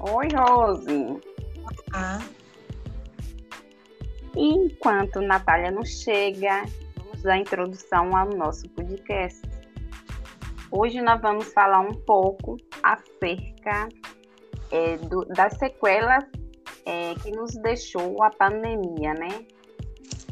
Oi, 0.00 0.28
Rose. 0.34 1.20
Ah, 1.92 2.18
Enquanto 4.36 5.20
Natália 5.20 5.70
não 5.70 5.84
chega, 5.84 6.62
vamos 6.96 7.22
dar 7.22 7.36
introdução 7.38 8.16
ao 8.16 8.28
nosso 8.30 8.68
podcast. 8.70 9.40
Hoje 10.70 11.00
nós 11.02 11.20
vamos 11.20 11.52
falar 11.52 11.80
um 11.80 11.92
pouco 11.94 12.56
acerca 12.82 13.88
é, 14.70 14.96
do- 14.98 15.24
das 15.26 15.54
sequelas 15.58 16.24
é, 16.86 17.14
que 17.16 17.32
nos 17.32 17.50
deixou 17.56 18.22
a 18.22 18.30
pandemia, 18.30 19.14
né? 19.14 19.44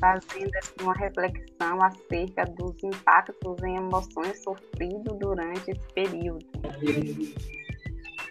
Fazendo 0.00 0.54
assim, 0.58 0.74
uma 0.82 0.94
reflexão 0.94 1.82
acerca 1.82 2.44
dos 2.56 2.72
impactos 2.84 3.56
e 3.64 3.70
emoções 3.70 4.40
sofridos 4.44 5.18
durante 5.18 5.72
esse 5.72 5.92
período. 5.92 6.46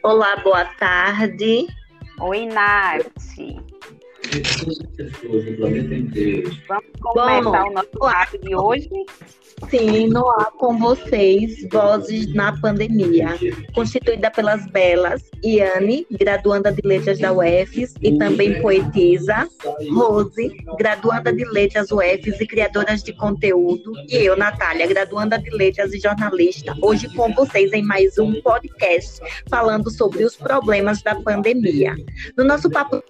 Olá, 0.04 0.38
boa 0.38 0.64
tarde. 0.66 1.68
Oi, 2.20 2.46
Nath. 2.46 3.04
Vamos 6.68 6.86
começar 7.02 7.66
o 7.66 7.72
nosso 7.72 7.90
papo 8.00 8.38
de 8.38 8.56
hoje? 8.56 8.90
Sim, 9.70 10.08
no 10.08 10.30
ar 10.30 10.52
com 10.52 10.78
vocês, 10.78 11.68
Vozes 11.70 12.34
na 12.34 12.58
Pandemia, 12.62 13.38
constituída 13.74 14.32
pelas 14.32 14.66
belas 14.68 15.24
Iane, 15.44 16.06
graduanda 16.12 16.72
de 16.72 16.82
Letras 16.88 17.20
da 17.20 17.34
UFES 17.34 17.96
e 18.02 18.18
também 18.18 18.62
poetisa, 18.62 19.50
Rose, 19.94 20.56
graduanda 20.78 21.34
de 21.34 21.44
Letras 21.44 21.92
UFES 21.92 22.40
e 22.40 22.48
criadoras 22.48 23.04
de 23.04 23.12
conteúdo, 23.14 23.92
e 24.08 24.16
eu, 24.16 24.38
Natália, 24.38 24.88
graduanda 24.88 25.38
de 25.38 25.50
Letras 25.50 25.92
e 25.92 26.00
jornalista, 26.00 26.74
hoje 26.82 27.14
com 27.14 27.34
vocês 27.34 27.74
em 27.74 27.82
mais 27.82 28.18
um 28.18 28.40
podcast 28.42 29.20
falando 29.50 29.90
sobre 29.90 30.24
os 30.24 30.38
problemas 30.38 31.02
da 31.02 31.16
pandemia. 31.16 31.94
No 32.38 32.46
nosso 32.46 32.70
papo 32.70 33.04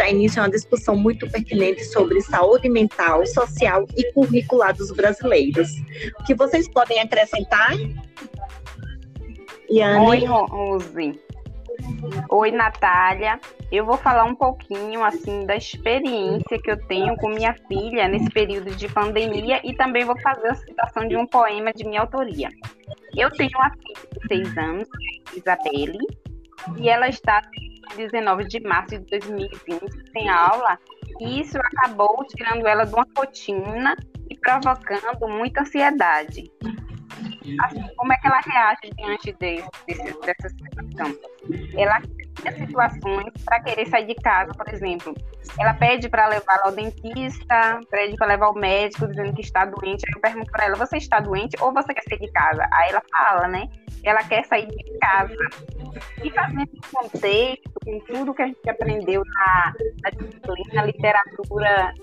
dá 0.00 0.08
início 0.08 0.40
a 0.40 0.46
uma 0.46 0.50
discussão 0.50 0.96
muito 0.96 1.30
pertinente 1.30 1.84
sobre 1.84 2.22
saúde 2.22 2.70
mental, 2.70 3.26
social 3.26 3.84
e 3.94 4.10
curricular 4.14 4.74
dos 4.74 4.90
brasileiros. 4.90 5.68
O 6.18 6.24
que 6.24 6.34
vocês 6.34 6.66
podem 6.70 6.98
acrescentar? 7.00 7.72
Iane? 9.70 10.06
Oi, 10.06 10.24
Rose. 10.24 11.20
Oi, 12.30 12.50
Natália. 12.50 13.38
Eu 13.70 13.84
vou 13.84 13.98
falar 13.98 14.24
um 14.24 14.34
pouquinho 14.34 15.04
assim 15.04 15.44
da 15.44 15.54
experiência 15.54 16.58
que 16.58 16.70
eu 16.70 16.78
tenho 16.86 17.14
com 17.16 17.28
minha 17.28 17.54
filha 17.68 18.08
nesse 18.08 18.30
período 18.30 18.74
de 18.74 18.88
pandemia 18.88 19.60
e 19.62 19.74
também 19.74 20.06
vou 20.06 20.18
fazer 20.22 20.48
a 20.48 20.54
citação 20.54 21.06
de 21.06 21.14
um 21.14 21.26
poema 21.26 21.74
de 21.74 21.84
minha 21.86 22.00
autoria. 22.00 22.48
Eu 23.14 23.30
tenho 23.32 23.50
uma 23.54 23.70
filha 23.70 24.08
de 24.12 24.28
seis 24.28 24.56
anos, 24.56 24.88
Isabelle, 25.36 25.98
e 26.78 26.88
ela 26.88 27.08
está 27.08 27.42
19 27.96 28.44
de 28.44 28.60
março 28.60 28.98
de 28.98 29.18
2020 29.18 30.10
sem 30.12 30.28
aula, 30.28 30.78
e 31.20 31.40
isso 31.40 31.58
acabou 31.58 32.24
tirando 32.36 32.66
ela 32.66 32.84
de 32.84 32.94
uma 32.94 33.06
rotina 33.16 33.96
e 34.28 34.36
provocando 34.36 35.28
muita 35.28 35.62
ansiedade 35.62 36.50
assim, 37.62 37.82
como 37.96 38.12
é 38.12 38.16
que 38.16 38.26
ela 38.26 38.40
reage 38.40 38.90
diante 38.96 39.32
desse, 39.34 40.20
dessa 40.20 40.48
situação? 40.48 41.16
Ela 41.76 42.00
situações 42.56 43.32
para 43.44 43.60
querer 43.60 43.86
sair 43.86 44.06
de 44.06 44.14
casa, 44.14 44.52
por 44.54 44.68
exemplo. 44.72 45.14
Ela 45.58 45.74
pede 45.74 46.08
para 46.08 46.28
levar 46.28 46.60
ao 46.64 46.72
dentista, 46.72 47.80
pede 47.90 48.16
para 48.16 48.28
levar 48.28 48.46
ao 48.46 48.54
médico, 48.54 49.06
dizendo 49.06 49.34
que 49.34 49.42
está 49.42 49.64
doente. 49.64 50.04
Aí 50.06 50.14
eu 50.14 50.20
pergunto 50.20 50.50
para 50.50 50.64
ela: 50.64 50.76
você 50.76 50.96
está 50.96 51.20
doente 51.20 51.56
ou 51.60 51.72
você 51.72 51.92
quer 51.92 52.02
sair 52.08 52.20
de 52.20 52.32
casa? 52.32 52.66
Aí 52.72 52.90
ela 52.90 53.02
fala, 53.10 53.48
né? 53.48 53.68
Ela 54.04 54.22
quer 54.24 54.44
sair 54.44 54.66
de 54.66 54.98
casa. 54.98 55.34
E 56.22 56.30
fazendo 56.30 56.62
esse 56.62 56.92
contexto, 56.92 57.72
com 57.84 57.98
tudo 58.00 58.34
que 58.34 58.42
a 58.42 58.46
gente 58.46 58.70
aprendeu 58.70 59.22
na, 59.24 59.72
na 60.02 60.10
disciplina 60.10 60.84
literatura 60.86 61.94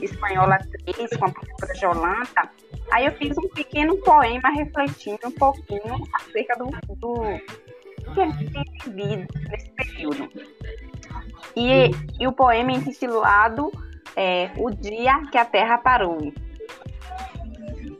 espanhola 0.00 0.58
3, 0.84 1.10
com 1.18 1.26
a 1.26 1.30
professora 1.30 1.74
Jolanta, 1.74 2.50
Aí 2.92 3.06
eu 3.06 3.12
fiz 3.12 3.36
um 3.38 3.48
pequeno 3.48 3.96
poema 3.98 4.50
refletindo 4.50 5.26
um 5.26 5.30
pouquinho 5.30 6.06
acerca 6.12 6.56
do, 6.56 6.66
do 6.96 7.14
que 8.12 8.20
a 8.20 8.30
gente 8.30 8.52
tem 8.52 8.64
vivido 8.84 9.26
nesse 9.50 9.70
período. 9.70 10.28
E, 11.56 11.90
e 12.20 12.26
o 12.26 12.32
poema 12.32 12.72
é 12.72 12.76
intitulado 12.76 13.70
é, 14.16 14.50
O 14.56 14.70
Dia 14.70 15.22
que 15.30 15.38
a 15.38 15.44
Terra 15.44 15.78
Parou. 15.78 16.18
O 16.18 16.32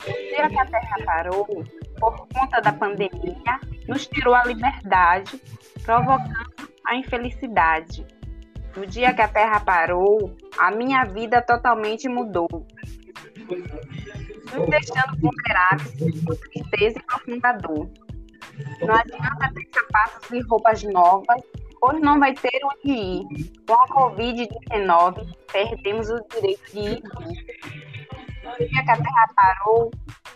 dia 0.03 0.49
que 0.49 0.59
a 0.59 0.67
Terra 0.67 0.97
parou, 1.05 1.47
por 2.00 2.27
conta 2.34 2.61
da 2.61 2.73
pandemia, 2.73 3.61
nos 3.87 4.06
tirou 4.06 4.34
a 4.34 4.45
liberdade, 4.45 5.41
provocando 5.84 6.69
a 6.87 6.97
infelicidade. 6.97 8.05
No 8.75 8.87
dia 8.87 9.15
que 9.15 9.23
a 9.23 9.29
Terra 9.29 9.61
parou, 9.61 10.34
a 10.59 10.71
minha 10.71 11.05
vida 11.05 11.41
totalmente 11.43 12.09
mudou 12.09 12.49
nos 14.56 14.69
deixando 14.69 15.19
vulneráveis 15.19 16.25
por 16.25 16.37
tristeza 16.37 16.99
e 16.99 17.03
profunda 17.03 17.53
dor. 17.53 17.89
Não 18.80 18.94
adianta 18.94 19.52
ter 19.54 19.68
sapatos 19.72 20.30
e 20.30 20.40
roupas 20.42 20.82
novas, 20.84 21.42
pois 21.80 22.00
não 22.00 22.18
vai 22.18 22.34
ter 22.34 22.60
onde 22.64 22.92
ir. 22.92 23.24
Com 23.66 23.74
a 23.74 23.86
Covid-19, 23.88 25.26
perdemos 25.52 26.10
o 26.10 26.20
direito 26.34 26.72
de 26.72 26.78
ir. 26.78 27.02
No 28.44 28.56
dia 28.58 28.82
que 28.84 28.90
a 28.90 28.96
Terra 28.96 29.28
parou, 29.34 29.90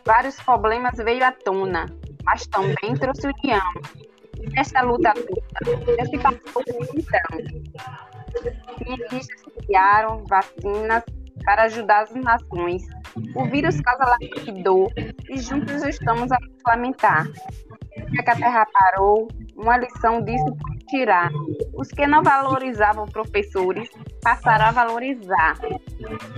vários 0.04 0.36
problemas 0.40 0.96
veio 0.96 1.24
à 1.24 1.32
tona, 1.32 1.86
mas 2.24 2.46
também 2.46 2.94
trouxe 2.98 3.26
união. 3.26 3.72
E 4.38 4.50
nesta 4.50 4.82
luta 4.82 5.12
toda, 5.14 5.96
já 5.96 6.06
se 6.06 6.18
passou 6.18 6.62
então. 6.94 7.66
Cientistas 8.78 9.42
criaram 9.58 10.24
vacinas 10.26 11.02
para 11.44 11.64
ajudar 11.64 12.02
as 12.02 12.14
nações. 12.14 12.82
O 13.34 13.44
vírus 13.46 13.80
causa 13.80 14.04
lapidou 14.04 14.92
e 15.28 15.38
juntos 15.38 15.82
estamos 15.84 16.30
a 16.32 16.38
nos 16.40 16.62
lamentar. 16.66 17.26
Que 18.10 18.30
a 18.30 18.36
Terra 18.36 18.66
parou, 18.72 19.28
uma 19.56 19.76
lição 19.78 20.22
disso 20.22 20.44
por 20.44 20.76
tirar. 20.88 21.30
Os 21.74 21.88
que 21.88 22.06
não 22.06 22.22
valorizavam 22.22 23.06
professores 23.06 23.88
passaram 24.22 24.66
a 24.66 24.70
valorizar. 24.70 25.58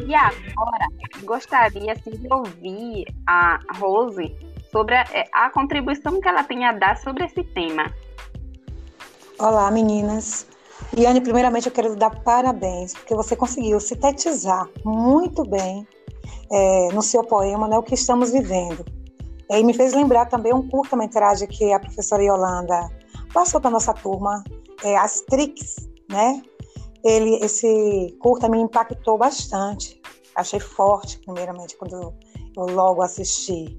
E 0.05 0.15
agora, 0.15 0.89
gostaria 1.25 1.93
assim, 1.93 2.11
de 2.11 2.33
ouvir 2.33 3.07
a 3.27 3.59
Rose 3.79 4.35
sobre 4.71 4.97
a, 4.97 5.05
a 5.33 5.51
contribuição 5.51 6.21
que 6.21 6.29
ela 6.29 6.45
tem 6.45 6.65
a 6.65 6.73
dar 6.73 6.97
sobre 6.97 7.25
esse 7.25 7.43
tema. 7.43 7.93
olá 9.39 9.71
meninas. 9.71 10.47
Iane, 10.97 11.21
primeiramente 11.21 11.67
eu 11.67 11.73
quero 11.73 11.95
dar 11.97 12.11
parabéns, 12.23 12.95
porque 12.95 13.15
você 13.15 13.37
conseguiu 13.37 13.79
sintetizar 13.81 14.67
muito 14.85 15.45
bem 15.45 15.87
é, 16.51 16.89
no 16.93 17.03
seu 17.03 17.23
poema 17.25 17.69
né, 17.69 17.77
o 17.77 17.83
que 17.83 17.95
estamos 17.95 18.33
vivendo. 18.33 18.85
E 19.51 19.65
me 19.65 19.73
fez 19.73 19.95
lembrar 19.95 20.27
também 20.27 20.53
um 20.53 20.69
curta-metragem 20.69 21.49
que 21.49 21.73
a 21.73 21.81
professora 21.81 22.23
Yolanda 22.23 22.91
passou 23.33 23.61
para 23.61 23.71
nossa 23.71 23.95
turma, 23.95 24.45
é, 24.85 24.97
Astrix, 24.97 25.89
né? 26.09 26.43
Ele, 27.05 27.37
esse 27.37 28.17
curta 28.21 28.49
me 28.49 28.59
impactou 28.59 29.17
bastante. 29.17 30.01
Achei 30.35 30.61
forte, 30.61 31.19
primeiramente, 31.21 31.77
quando 31.77 32.15
eu 32.57 32.67
logo 32.67 33.03
assisti. 33.03 33.79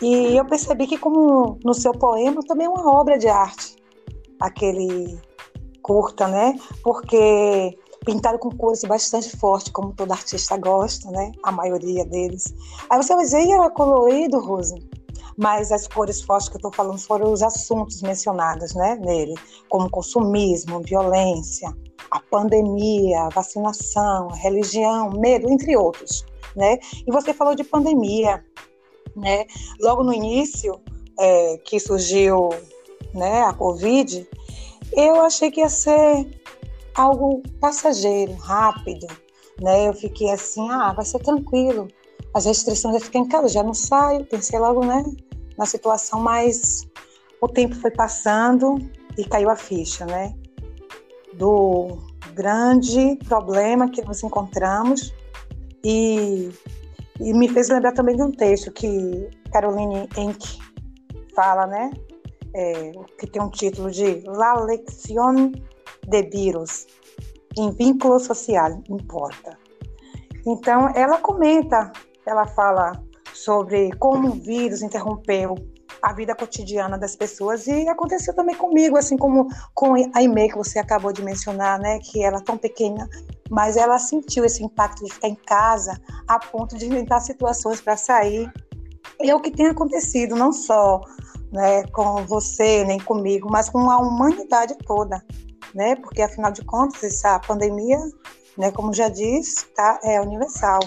E 0.00 0.36
eu 0.36 0.44
percebi 0.44 0.86
que, 0.86 0.98
como 0.98 1.58
no 1.64 1.74
seu 1.74 1.92
poema, 1.92 2.40
também 2.46 2.66
é 2.66 2.70
uma 2.70 2.90
obra 2.90 3.18
de 3.18 3.28
arte, 3.28 3.76
aquele 4.40 5.20
curta, 5.82 6.26
né? 6.26 6.58
Porque 6.82 7.78
pintado 8.04 8.38
com 8.38 8.50
cores 8.50 8.82
bastante 8.82 9.36
fortes, 9.36 9.70
como 9.72 9.92
todo 9.92 10.12
artista 10.12 10.56
gosta, 10.56 11.10
né? 11.10 11.32
A 11.44 11.52
maioria 11.52 12.04
deles. 12.04 12.54
Aí 12.90 12.96
você 12.96 13.14
vai 13.14 13.24
dizer, 13.24 13.44
e 13.44 13.52
era 13.52 13.70
colorido, 13.70 14.40
Rose? 14.40 14.74
Mas 15.36 15.72
as 15.72 15.88
cores 15.88 16.20
fortes 16.22 16.48
que 16.48 16.56
eu 16.56 16.58
estou 16.58 16.72
falando 16.72 16.98
foram 16.98 17.32
os 17.32 17.42
assuntos 17.42 18.02
mencionados, 18.02 18.74
né? 18.74 18.96
Nele, 18.96 19.34
como 19.68 19.90
consumismo, 19.90 20.80
violência, 20.80 21.72
a 22.10 22.20
pandemia, 22.20 23.28
vacinação, 23.34 24.28
religião, 24.28 25.10
medo, 25.10 25.50
entre 25.50 25.76
outros, 25.76 26.24
né? 26.54 26.78
E 27.06 27.10
você 27.10 27.32
falou 27.32 27.54
de 27.54 27.64
pandemia, 27.64 28.44
né? 29.16 29.46
Logo 29.80 30.02
no 30.02 30.12
início, 30.12 30.80
é, 31.18 31.58
que 31.58 31.78
surgiu, 31.80 32.50
né? 33.14 33.42
A 33.42 33.52
Covid, 33.52 34.28
eu 34.92 35.20
achei 35.22 35.50
que 35.50 35.60
ia 35.60 35.68
ser 35.68 36.28
algo 36.94 37.42
passageiro, 37.60 38.34
rápido, 38.34 39.06
né? 39.60 39.88
Eu 39.88 39.94
fiquei 39.94 40.30
assim, 40.30 40.68
ah, 40.70 40.92
vai 40.92 41.04
ser 41.04 41.20
tranquilo. 41.20 41.88
As 42.34 42.46
restrições 42.46 42.94
eu 42.94 43.00
fiquei 43.00 43.20
em 43.20 43.28
casa, 43.28 43.48
já 43.48 43.62
não 43.62 43.74
saio, 43.74 44.24
pensei 44.24 44.58
logo, 44.58 44.84
né, 44.84 45.04
na 45.58 45.66
situação, 45.66 46.20
mas 46.20 46.86
o 47.40 47.48
tempo 47.48 47.74
foi 47.74 47.90
passando 47.90 48.76
e 49.18 49.24
caiu 49.24 49.50
a 49.50 49.56
ficha, 49.56 50.06
né? 50.06 50.34
Do 51.34 51.98
grande 52.34 53.18
problema 53.28 53.90
que 53.90 54.02
nos 54.02 54.22
encontramos 54.22 55.12
e, 55.84 56.50
e 57.20 57.34
me 57.34 57.48
fez 57.48 57.68
lembrar 57.68 57.92
também 57.92 58.16
de 58.16 58.22
um 58.22 58.30
texto 58.30 58.70
que 58.72 59.28
Caroline 59.52 60.08
Enck 60.16 60.58
fala, 61.34 61.66
né? 61.66 61.90
É, 62.54 62.92
que 63.18 63.26
tem 63.26 63.42
um 63.42 63.50
título 63.50 63.90
de 63.90 64.22
La 64.26 64.54
Lección 64.64 65.52
de 66.06 66.22
vírus 66.22 66.86
em 67.56 67.70
vínculo 67.70 68.18
social 68.18 68.82
importa. 68.88 69.58
Então, 70.46 70.90
ela 70.94 71.18
comenta, 71.18 71.92
ela 72.26 72.46
fala 72.46 72.92
sobre 73.32 73.90
como 73.96 74.28
o 74.28 74.32
vírus 74.32 74.82
interrompeu 74.82 75.54
a 76.02 76.12
vida 76.12 76.34
cotidiana 76.34 76.98
das 76.98 77.14
pessoas 77.14 77.66
e 77.66 77.88
aconteceu 77.88 78.34
também 78.34 78.56
comigo, 78.56 78.96
assim 78.96 79.16
como 79.16 79.48
com 79.74 79.94
a 79.94 80.18
Aimee 80.18 80.48
que 80.48 80.56
você 80.56 80.78
acabou 80.78 81.12
de 81.12 81.22
mencionar, 81.22 81.78
né, 81.78 81.98
que 82.00 82.24
ela 82.24 82.38
é 82.38 82.42
tão 82.42 82.58
pequena, 82.58 83.08
mas 83.50 83.76
ela 83.76 83.98
sentiu 83.98 84.44
esse 84.44 84.64
impacto 84.64 85.04
de 85.04 85.12
ficar 85.12 85.28
em 85.28 85.34
casa 85.34 86.00
a 86.26 86.38
ponto 86.38 86.76
de 86.76 86.86
inventar 86.86 87.20
situações 87.20 87.80
para 87.80 87.96
sair. 87.96 88.50
E 89.20 89.30
é 89.30 89.34
o 89.34 89.40
que 89.40 89.50
tem 89.50 89.66
acontecido, 89.66 90.34
não 90.34 90.52
só 90.52 91.00
né, 91.52 91.84
com 91.92 92.24
você 92.26 92.82
nem 92.84 92.98
comigo, 92.98 93.48
mas 93.50 93.68
com 93.68 93.90
a 93.90 93.98
humanidade 93.98 94.74
toda, 94.86 95.22
né? 95.74 95.94
Porque 95.96 96.22
afinal 96.22 96.50
de 96.50 96.64
contas 96.64 97.04
essa 97.04 97.38
pandemia, 97.38 97.98
né, 98.56 98.72
como 98.72 98.92
já 98.92 99.08
disse, 99.08 99.66
tá, 99.74 100.00
é 100.02 100.20
universal. 100.20 100.80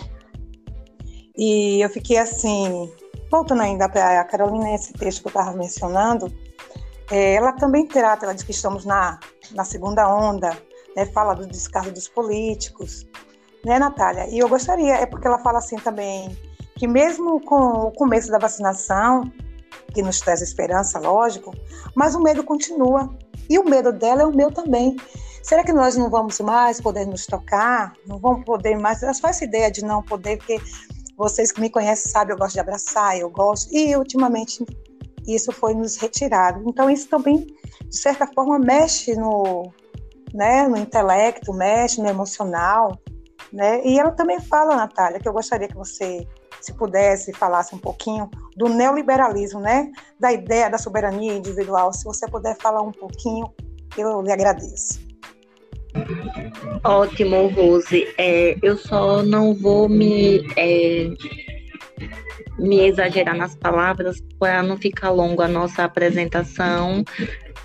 E 1.38 1.82
eu 1.82 1.90
fiquei 1.90 2.18
assim, 2.18 2.92
voltando 3.30 3.62
ainda 3.62 3.90
para 3.90 4.22
a 4.22 4.24
Carolina, 4.24 4.74
esse 4.74 4.94
texto 4.94 5.22
que 5.22 5.28
eu 5.28 5.30
estava 5.30 5.56
mencionando, 5.56 6.34
é, 7.12 7.36
ela 7.36 7.52
também 7.52 7.86
trata, 7.86 8.26
ela 8.26 8.34
diz 8.34 8.44
que 8.44 8.52
estamos 8.52 8.86
na, 8.86 9.20
na 9.52 9.64
segunda 9.64 10.08
onda, 10.08 10.58
né, 10.96 11.06
fala 11.08 11.34
do 11.34 11.46
descaso 11.46 11.92
dos 11.92 12.08
políticos, 12.08 13.06
né, 13.64 13.78
Natália? 13.78 14.28
E 14.30 14.40
eu 14.40 14.48
gostaria, 14.48 14.96
é 14.96 15.06
porque 15.06 15.28
ela 15.28 15.40
fala 15.40 15.60
assim 15.60 15.76
também, 15.76 16.36
que 16.76 16.88
mesmo 16.88 17.40
com 17.42 17.88
o 17.88 17.92
começo 17.92 18.32
da 18.32 18.38
vacinação, 18.38 19.32
que 19.94 20.02
nos 20.02 20.20
traz 20.20 20.42
esperança, 20.42 21.00
lógico, 21.00 21.54
mas 21.96 22.16
o 22.16 22.22
medo 22.22 22.44
continua. 22.44 23.10
E 23.50 23.60
o 23.60 23.64
medo 23.64 23.94
dela 23.94 24.24
é 24.24 24.26
o 24.26 24.36
meu 24.36 24.52
também. 24.52 24.98
Será 25.44 25.64
que 25.64 25.72
nós 25.72 25.96
não 25.96 26.10
vamos 26.10 26.40
mais 26.40 26.82
poder 26.82 27.06
nos 27.06 27.26
tocar? 27.26 27.94
Não 28.08 28.18
vamos 28.18 28.44
poder 28.44 28.78
mais? 28.78 29.04
Ela 29.04 29.14
faz 29.14 29.42
ideia 29.42 29.70
de 29.70 29.86
não 29.86 30.02
poder, 30.02 30.38
porque 30.38 30.60
vocês 31.18 31.52
que 31.52 31.62
me 31.62 31.70
conhecem 31.70 32.12
sabem, 32.12 32.34
eu 32.34 32.38
gosto 32.38 32.54
de 32.54 32.60
abraçar, 32.60 33.18
eu 33.18 33.30
gosto. 33.30 33.74
E 33.74 33.96
ultimamente 33.96 34.66
isso 35.28 35.52
foi 35.52 35.74
nos 35.74 35.96
retirado. 35.98 36.64
Então 36.68 36.90
isso 36.90 37.08
também, 37.08 37.48
de 37.88 37.98
certa 37.98 38.28
forma, 38.28 38.60
mexe 38.60 39.16
no, 39.16 39.72
né, 40.34 40.68
no 40.68 40.78
intelecto, 40.78 41.54
mexe 41.54 42.02
no 42.02 42.08
emocional. 42.08 43.00
Né? 43.52 43.86
E 43.86 44.00
ela 44.00 44.12
também 44.12 44.40
fala, 44.40 44.76
Natália, 44.76 45.20
que 45.20 45.28
eu 45.28 45.34
gostaria 45.34 45.68
que 45.68 45.76
você 45.76 46.28
se 46.62 46.74
pudesse, 46.74 47.32
falasse 47.32 47.76
um 47.76 47.78
pouquinho 47.78 48.30
do 48.58 48.68
neoliberalismo, 48.68 49.60
né? 49.60 49.92
Da 50.20 50.34
ideia 50.34 50.70
da 50.70 50.78
soberania 50.78 51.34
individual. 51.34 51.94
Se 51.94 52.04
você 52.04 52.28
puder 52.28 52.58
falar 52.58 52.82
um 52.82 52.92
pouquinho, 52.92 53.54
eu 53.96 54.22
lhe 54.22 54.32
agradeço. 54.32 55.00
Ótimo, 56.84 57.48
Rose. 57.48 58.08
É, 58.18 58.58
eu 58.62 58.78
só 58.78 59.24
não 59.24 59.54
vou 59.54 59.90
me, 59.90 60.46
é, 60.56 61.10
me 62.60 62.82
exagerar 62.88 63.36
nas 63.36 63.56
palavras 63.56 64.22
para 64.40 64.62
não 64.62 64.78
ficar 64.78 65.10
longo 65.12 65.42
a 65.42 65.48
nossa 65.48 65.84
apresentação. 65.84 67.04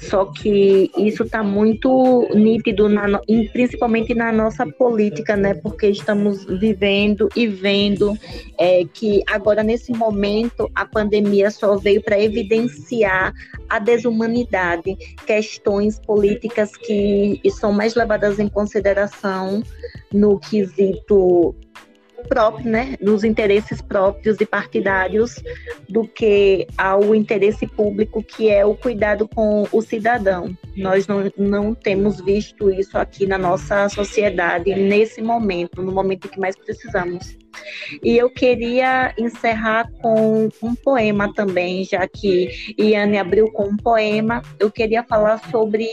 Só 0.01 0.25
que 0.25 0.91
isso 0.97 1.25
está 1.25 1.43
muito 1.43 2.27
nítido, 2.35 2.89
na, 2.89 3.21
principalmente 3.53 4.15
na 4.15 4.33
nossa 4.33 4.67
política, 4.67 5.37
né? 5.37 5.55
Porque 5.55 5.89
estamos 5.89 6.45
vivendo 6.47 7.29
e 7.37 7.47
vendo 7.47 8.17
é, 8.59 8.85
que 8.93 9.23
agora, 9.27 9.63
nesse 9.63 9.93
momento, 9.93 10.71
a 10.75 10.87
pandemia 10.87 11.51
só 11.51 11.77
veio 11.77 12.03
para 12.03 12.19
evidenciar 12.19 13.33
a 13.69 13.79
desumanidade, 13.79 14.97
questões 15.27 15.99
políticas 15.99 16.75
que 16.77 17.41
são 17.51 17.73
mais 17.73 17.95
levadas 17.95 18.39
em 18.39 18.49
consideração 18.49 19.63
no 20.13 20.39
quesito 20.39 21.55
próprio, 22.21 22.71
né, 22.71 22.97
dos 23.01 23.25
interesses 23.25 23.81
próprios 23.81 24.41
e 24.41 24.47
partidários 24.47 25.43
do 25.89 26.07
que 26.07 26.67
ao 26.77 27.15
interesse 27.15 27.67
público, 27.67 28.23
que 28.23 28.49
é 28.49 28.65
o 28.65 28.75
cuidado 28.75 29.29
com 29.29 29.67
o 29.73 29.83
cidadão. 29.83 30.57
Nós 30.77 31.07
não, 31.07 31.31
não 31.37 31.75
temos 31.75 32.21
visto 32.21 32.71
isso 32.71 32.97
aqui 32.97 33.27
na 33.27 33.39
nossa 33.39 33.89
sociedade 33.89 34.75
nesse 34.75 35.21
momento, 35.21 35.83
no 35.83 35.93
momento 35.93 36.29
que 36.29 36.39
mais 36.39 36.57
precisamos. 36.57 37.37
E 38.03 38.17
eu 38.17 38.31
queria 38.31 39.13
encerrar 39.19 39.91
com 40.01 40.49
um 40.63 40.75
poema 40.75 41.33
também, 41.35 41.85
já 41.85 42.07
que 42.07 42.49
Iane 42.79 43.19
abriu 43.19 43.51
com 43.53 43.65
um 43.65 43.77
poema, 43.77 44.43
eu 44.59 44.71
queria 44.71 45.03
falar 45.03 45.39
sobre 45.51 45.89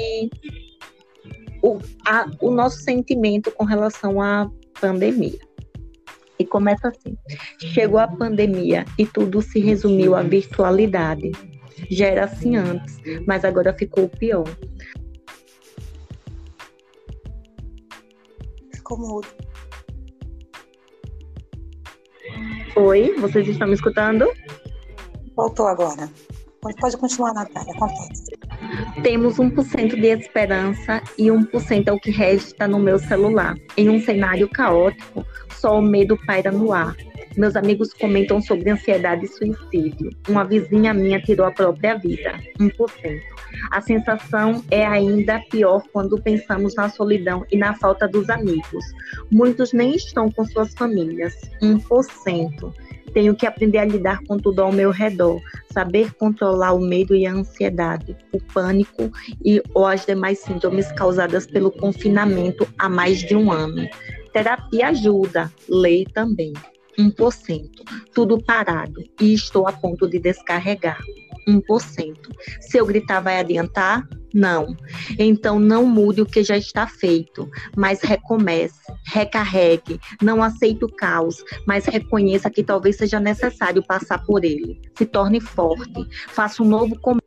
o, 1.62 1.80
a, 2.06 2.26
o 2.42 2.52
nosso 2.52 2.80
sentimento 2.82 3.52
com 3.52 3.64
relação 3.64 4.22
à 4.22 4.50
pandemia. 4.80 5.47
Começa 6.48 6.90
assim: 6.90 7.18
chegou 7.60 8.00
a 8.00 8.08
pandemia 8.08 8.86
e 8.98 9.06
tudo 9.06 9.42
se 9.42 9.60
resumiu 9.60 10.16
à 10.16 10.22
virtualidade. 10.22 11.32
Já 11.90 12.08
era 12.08 12.26
assim 12.26 12.56
antes, 12.56 13.00
mas 13.26 13.46
agora 13.46 13.74
ficou 13.74 14.10
pior. 14.10 14.48
Ficou 18.74 18.98
mudo. 18.98 19.28
Oi, 22.76 23.16
vocês 23.20 23.48
estão 23.48 23.68
me 23.68 23.74
escutando? 23.74 24.32
Voltou 25.36 25.68
agora. 25.68 26.10
Pode 26.62 26.98
continuar, 26.98 27.34
Natália, 27.34 27.74
acontece. 27.74 28.38
Temos 29.04 29.38
1% 29.38 30.00
de 30.00 30.08
esperança 30.08 31.02
e 31.18 31.28
1% 31.28 31.88
é 31.88 31.92
o 31.92 32.00
que 32.00 32.12
resta 32.12 32.68
no 32.68 32.80
meu 32.80 33.00
celular. 33.00 33.56
Em 33.78 33.90
um 33.90 34.02
cenário 34.02 34.50
caótico, 34.50 35.26
só 35.60 35.80
o 35.80 35.82
medo 35.82 36.18
paira 36.26 36.52
no 36.52 36.72
ar. 36.72 36.96
Meus 37.36 37.56
amigos 37.56 37.94
comentam 37.94 38.42
sobre 38.42 38.72
ansiedade 38.72 39.26
e 39.26 39.28
suicídio. 39.28 40.10
Uma 40.28 40.44
vizinha 40.44 40.94
minha 40.94 41.22
tirou 41.22 41.46
a 41.46 41.52
própria 41.52 41.96
vida, 41.96 42.40
1%. 42.60 43.22
A 43.72 43.80
sensação 43.80 44.64
é 44.72 44.86
ainda 44.86 45.40
pior 45.50 45.84
quando 45.94 46.20
pensamos 46.22 46.76
na 46.76 46.90
solidão 46.90 47.46
e 47.52 47.58
na 47.58 47.76
falta 47.76 48.08
dos 48.08 48.30
amigos. 48.30 48.84
Muitos 49.32 49.72
nem 49.72 49.96
estão 49.96 50.32
com 50.32 50.46
suas 50.46 50.74
famílias, 50.74 51.36
1%. 51.62 52.74
Tenho 53.14 53.36
que 53.36 53.46
aprender 53.46 53.80
a 53.80 53.86
lidar 53.86 54.20
com 54.28 54.38
tudo 54.38 54.62
ao 54.62 54.72
meu 54.72 54.92
redor, 54.92 55.40
saber 55.72 56.14
controlar 56.16 56.74
o 56.74 56.80
medo 56.80 57.16
e 57.16 57.26
a 57.26 57.34
ansiedade, 57.34 58.16
o 58.32 58.40
pânico 58.40 59.12
e 59.44 59.62
ou 59.74 59.86
as 59.86 60.06
demais 60.06 60.40
síndromes 60.40 60.92
causadas 60.92 61.48
pelo 61.48 61.72
confinamento 61.72 62.68
há 62.78 62.90
mais 62.90 63.20
de 63.20 63.36
um 63.36 63.52
ano. 63.52 63.88
Terapia 64.38 64.90
ajuda, 64.90 65.52
lei 65.68 66.06
também. 66.06 66.54
1%. 66.96 67.70
Tudo 68.14 68.40
parado 68.40 69.04
e 69.20 69.34
estou 69.34 69.68
a 69.68 69.72
ponto 69.72 70.08
de 70.08 70.20
descarregar. 70.20 71.02
1%. 71.48 72.16
Se 72.62 72.78
eu 72.78 72.86
gritar, 72.86 73.20
vai 73.20 73.40
adiantar? 73.40 74.08
Não. 74.32 74.78
Então 75.18 75.58
não 75.60 75.88
mude 75.88 76.22
o 76.22 76.26
que 76.28 76.44
já 76.44 76.56
está 76.56 76.86
feito, 76.86 77.50
mas 77.76 78.00
recomece, 78.02 78.80
recarregue, 79.06 80.00
não 80.22 80.44
aceite 80.44 80.86
o 80.86 80.96
caos, 80.96 81.44
mas 81.66 81.86
reconheça 81.86 82.48
que 82.52 82.64
talvez 82.64 82.96
seja 82.96 83.20
necessário 83.20 83.82
passar 83.82 84.24
por 84.24 84.46
ele. 84.46 84.80
Se 84.96 85.08
torne 85.08 85.42
forte, 85.42 86.08
faça 86.28 86.62
um 86.62 86.68
novo 86.68 86.96
começo. 87.00 87.26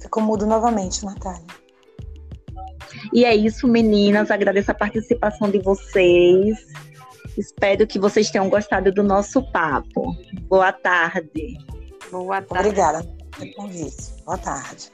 Ficou 0.00 0.22
mudo 0.22 0.46
novamente, 0.46 1.04
Natália. 1.04 1.61
E 3.12 3.24
é 3.24 3.34
isso, 3.34 3.66
meninas. 3.66 4.30
Agradeço 4.30 4.70
a 4.70 4.74
participação 4.74 5.50
de 5.50 5.58
vocês. 5.58 6.66
Espero 7.36 7.86
que 7.86 7.98
vocês 7.98 8.30
tenham 8.30 8.48
gostado 8.48 8.92
do 8.92 9.02
nosso 9.02 9.42
papo. 9.50 10.16
Boa 10.48 10.72
tarde. 10.72 11.56
Boa 12.10 12.42
tarde. 12.42 12.68
Obrigada 12.68 13.04
pelo 13.38 13.54
convite. 13.54 14.12
Boa 14.24 14.38
tarde. 14.38 14.92